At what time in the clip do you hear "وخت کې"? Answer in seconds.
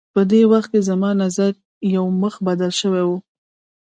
0.51-0.79